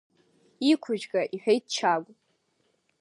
Иқәыжәга,— 0.71 1.21
иҳәеит 1.35 1.65
Чагә. 1.75 2.09